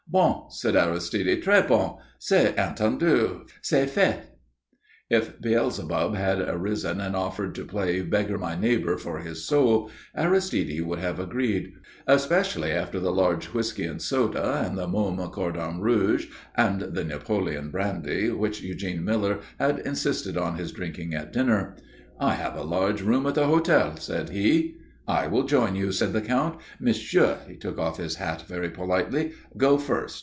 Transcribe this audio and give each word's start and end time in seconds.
"Bon," 0.13 0.47
said 0.51 0.75
Aristide. 0.75 1.41
"Trés 1.41 1.65
bon. 1.69 1.97
C'est 2.19 2.53
entendu. 2.57 3.45
C'est 3.61 3.89
fait." 3.89 4.23
If 5.09 5.39
Beelzebub 5.39 6.15
had 6.15 6.41
arisen 6.41 6.99
and 6.99 7.15
offered 7.15 7.55
to 7.55 7.63
play 7.63 8.01
beggar 8.01 8.37
my 8.37 8.59
neighbour 8.59 8.97
for 8.97 9.19
his 9.19 9.45
soul, 9.45 9.89
Aristide 10.13 10.81
would 10.85 10.99
have 10.99 11.17
agreed; 11.17 11.71
especially 12.07 12.71
after 12.73 12.99
the 12.99 13.09
large 13.13 13.53
whisky 13.53 13.85
and 13.85 14.01
soda 14.01 14.61
and 14.67 14.77
the 14.77 14.85
Mumm 14.85 15.25
Cordon 15.31 15.79
Rouge 15.79 16.27
and 16.55 16.81
the 16.81 17.05
Napoleon 17.05 17.71
brandy 17.71 18.31
which 18.31 18.61
Eugene 18.61 19.05
Miller 19.05 19.39
had 19.59 19.79
insisted 19.79 20.35
on 20.35 20.57
his 20.57 20.73
drinking 20.73 21.13
at 21.13 21.31
dinner. 21.31 21.77
"I 22.19 22.33
have 22.33 22.57
a 22.57 22.63
large 22.63 23.01
room 23.01 23.25
at 23.27 23.35
the 23.35 23.45
hotel," 23.47 23.95
said 23.95 24.31
he. 24.31 24.75
"I 25.07 25.27
will 25.27 25.43
join 25.43 25.75
you," 25.75 25.91
said 25.91 26.13
the 26.13 26.21
Count. 26.21 26.61
"Monsieur," 26.79 27.39
he 27.47 27.57
took 27.57 27.79
off 27.79 27.97
his 27.97 28.15
hat 28.15 28.43
very 28.47 28.69
politely. 28.69 29.33
"Go 29.57 29.79
first. 29.79 30.19